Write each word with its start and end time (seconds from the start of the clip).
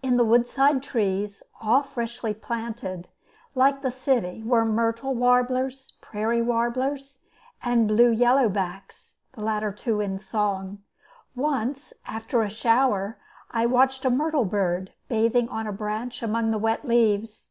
In 0.00 0.16
the 0.16 0.22
roadside 0.24 0.80
trees 0.80 1.42
all 1.60 1.82
freshly 1.82 2.32
planted, 2.32 3.08
like 3.56 3.82
the 3.82 3.90
city 3.90 4.44
were 4.44 4.64
myrtle 4.64 5.12
warblers, 5.12 5.94
prairie 6.00 6.40
warblers, 6.40 7.24
and 7.64 7.88
blue 7.88 8.14
yellowbacks, 8.14 9.16
the 9.32 9.40
two 9.40 9.44
latter 9.44 10.02
in 10.02 10.20
song. 10.20 10.84
Once, 11.34 11.92
after 12.06 12.42
a 12.42 12.48
shower, 12.48 13.18
I 13.50 13.66
watched 13.66 14.04
a 14.04 14.10
myrtle 14.10 14.44
bird 14.44 14.92
bathing 15.08 15.48
on 15.48 15.66
a 15.66 15.72
branch 15.72 16.22
among 16.22 16.52
the 16.52 16.58
wet 16.62 16.84
leaves. 16.84 17.50